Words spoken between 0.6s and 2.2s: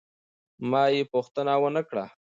ما یې پوښتنه ونه کړه.